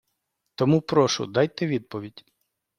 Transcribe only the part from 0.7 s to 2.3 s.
прошу, дайте відповідь!